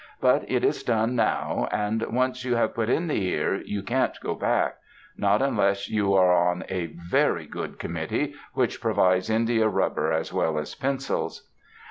[0.19, 1.69] But it is done now.
[1.71, 4.77] And once you have put in the ear you can't go back;
[5.15, 10.57] not unless you are on a very good committee which provides india rubber as well
[10.57, 11.47] as pencils.